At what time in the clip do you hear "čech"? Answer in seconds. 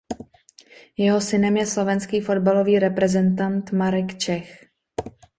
4.17-4.65